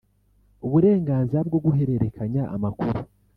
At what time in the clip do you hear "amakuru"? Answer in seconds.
2.55-2.99